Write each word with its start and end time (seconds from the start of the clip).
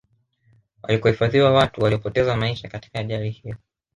walikohifadhiwa 0.83 1.51
watu 1.51 1.81
waliopeza 1.83 2.37
maisha 2.37 2.69
katika 2.69 2.99
ajali 2.99 3.29
hiyo 3.29 3.55